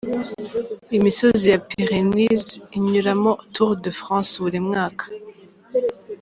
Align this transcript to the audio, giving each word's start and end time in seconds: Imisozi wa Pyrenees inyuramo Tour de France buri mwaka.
Imisozi 0.97 1.45
wa 1.53 1.59
Pyrenees 1.69 2.45
inyuramo 2.77 3.31
Tour 3.53 3.71
de 3.83 3.91
France 3.99 4.33
buri 4.43 4.59
mwaka. 4.67 5.05